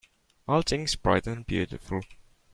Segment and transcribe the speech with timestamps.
[0.47, 2.01] All things bright and beautiful.